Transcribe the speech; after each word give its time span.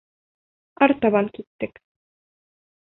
Артабан 0.87 1.31
киттек. 1.37 1.81